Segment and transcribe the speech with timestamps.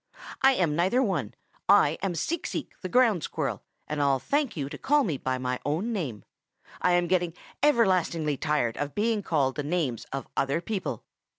[0.41, 1.35] "I am neither one.
[1.69, 5.37] I am Seek Seek the Ground Squirrel, and I'll thank you to call me by
[5.37, 6.25] my own name.
[6.81, 11.03] I am getting everlastingly tired of being called the names of other people."